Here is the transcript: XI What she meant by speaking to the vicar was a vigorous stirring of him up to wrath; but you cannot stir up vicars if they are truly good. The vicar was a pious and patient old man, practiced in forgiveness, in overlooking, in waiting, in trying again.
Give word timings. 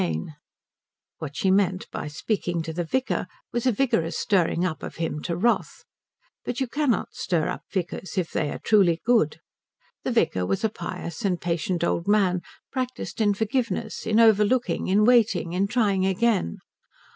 XI 0.01 0.25
What 1.19 1.35
she 1.35 1.51
meant 1.51 1.87
by 1.91 2.07
speaking 2.07 2.63
to 2.63 2.73
the 2.73 2.83
vicar 2.83 3.27
was 3.51 3.67
a 3.67 3.71
vigorous 3.71 4.17
stirring 4.17 4.65
of 4.65 4.95
him 4.95 5.17
up 5.17 5.23
to 5.25 5.35
wrath; 5.37 5.83
but 6.43 6.59
you 6.59 6.65
cannot 6.65 7.13
stir 7.13 7.47
up 7.49 7.61
vicars 7.71 8.17
if 8.17 8.31
they 8.31 8.49
are 8.49 8.57
truly 8.57 8.99
good. 9.05 9.41
The 10.03 10.11
vicar 10.11 10.43
was 10.43 10.63
a 10.63 10.69
pious 10.69 11.23
and 11.23 11.39
patient 11.39 11.83
old 11.83 12.07
man, 12.07 12.41
practiced 12.71 13.21
in 13.21 13.35
forgiveness, 13.35 14.07
in 14.07 14.19
overlooking, 14.19 14.87
in 14.87 15.05
waiting, 15.05 15.53
in 15.53 15.67
trying 15.67 16.07
again. 16.07 16.57